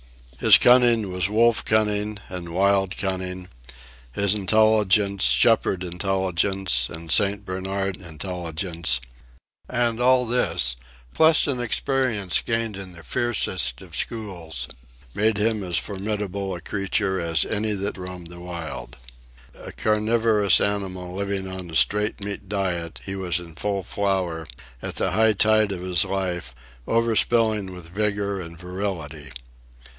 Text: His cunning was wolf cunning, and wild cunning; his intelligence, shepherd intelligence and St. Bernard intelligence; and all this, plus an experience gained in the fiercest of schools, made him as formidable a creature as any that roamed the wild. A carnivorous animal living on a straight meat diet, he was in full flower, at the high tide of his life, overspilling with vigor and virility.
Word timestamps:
His 0.39 0.57
cunning 0.57 1.11
was 1.13 1.29
wolf 1.29 1.63
cunning, 1.63 2.17
and 2.27 2.49
wild 2.49 2.97
cunning; 2.97 3.49
his 4.11 4.33
intelligence, 4.33 5.25
shepherd 5.25 5.83
intelligence 5.83 6.89
and 6.89 7.11
St. 7.11 7.45
Bernard 7.45 7.97
intelligence; 7.97 8.99
and 9.69 9.99
all 9.99 10.25
this, 10.25 10.75
plus 11.13 11.45
an 11.45 11.59
experience 11.61 12.41
gained 12.41 12.75
in 12.75 12.93
the 12.93 13.03
fiercest 13.03 13.83
of 13.83 13.95
schools, 13.95 14.67
made 15.13 15.37
him 15.37 15.63
as 15.63 15.77
formidable 15.77 16.55
a 16.55 16.61
creature 16.61 17.19
as 17.21 17.45
any 17.45 17.73
that 17.73 17.95
roamed 17.99 18.25
the 18.29 18.39
wild. 18.39 18.97
A 19.53 19.71
carnivorous 19.71 20.59
animal 20.59 21.13
living 21.13 21.47
on 21.47 21.69
a 21.69 21.75
straight 21.75 22.19
meat 22.19 22.49
diet, 22.49 22.99
he 23.05 23.15
was 23.15 23.39
in 23.39 23.53
full 23.53 23.83
flower, 23.83 24.47
at 24.81 24.95
the 24.95 25.11
high 25.11 25.33
tide 25.33 25.71
of 25.71 25.83
his 25.83 26.03
life, 26.03 26.55
overspilling 26.87 27.69
with 27.71 27.89
vigor 27.89 28.41
and 28.41 28.57
virility. 28.59 29.29